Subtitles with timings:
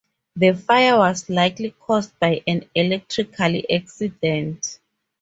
[0.35, 4.79] The fire was likely caused by an electrical accident.